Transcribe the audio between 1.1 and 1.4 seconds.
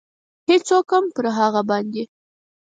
پر